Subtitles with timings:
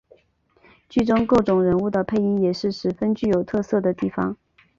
[0.89, 4.35] 剧中各种人物的配音也是十分具有特色的地方。